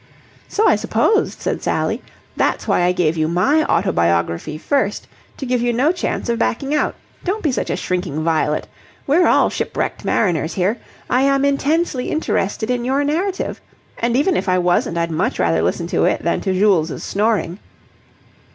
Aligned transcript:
"So 0.47 0.67
I 0.67 0.77
supposed," 0.77 1.39
said 1.41 1.61
Sally. 1.61 2.01
"That's 2.35 2.67
why 2.67 2.81
I 2.81 2.91
gave 2.91 3.17
you 3.17 3.27
my 3.27 3.63
autobiography 3.65 4.57
first, 4.57 5.05
to 5.37 5.45
give 5.45 5.61
you 5.61 5.71
no 5.71 5.91
chance 5.91 6.27
of 6.27 6.39
backing 6.39 6.73
out. 6.73 6.95
Don't 7.23 7.43
be 7.43 7.51
such 7.51 7.69
a 7.69 7.75
shrinking 7.75 8.23
violet. 8.23 8.67
We're 9.05 9.27
all 9.27 9.51
shipwrecked 9.51 10.03
mariners 10.03 10.55
here. 10.55 10.79
I 11.07 11.21
am 11.21 11.45
intensely 11.45 12.09
interested 12.09 12.71
in 12.71 12.83
your 12.83 13.03
narrative. 13.03 13.61
And, 13.99 14.17
even 14.17 14.35
if 14.35 14.49
I 14.49 14.57
wasn't, 14.57 14.97
I'd 14.97 15.11
much 15.11 15.37
rather 15.37 15.61
listen 15.61 15.85
to 15.89 16.05
it 16.05 16.23
than 16.23 16.41
to 16.41 16.51
Jules' 16.53 17.03
snoring." 17.03 17.59